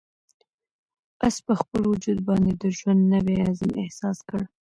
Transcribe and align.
آس 1.25 1.35
په 1.45 1.53
خپل 1.61 1.81
وجود 1.91 2.19
باندې 2.27 2.51
د 2.61 2.63
ژوند 2.77 3.01
نوی 3.13 3.35
عزم 3.47 3.71
احساس 3.83 4.17
کړ. 4.29 4.41